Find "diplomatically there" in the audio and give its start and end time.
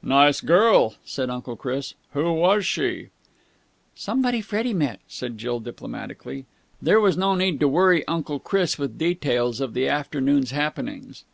5.58-7.00